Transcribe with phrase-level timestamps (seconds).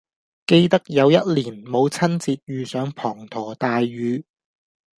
[0.47, 4.25] 記得有一年母親節遇上滂沱大雨